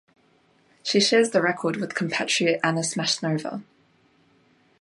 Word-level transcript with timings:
She 0.81 0.99
shares 0.99 1.29
the 1.29 1.43
record 1.43 1.75
with 1.75 1.93
compatriot 1.93 2.59
Anna 2.63 2.79
Smashnova. 2.81 3.61